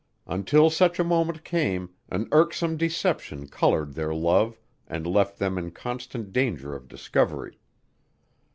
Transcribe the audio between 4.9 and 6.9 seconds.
left them in constant danger of